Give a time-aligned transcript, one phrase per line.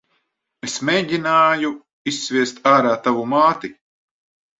[0.67, 1.69] Es mēgināju
[2.11, 3.71] izsviest ārā tavu māti.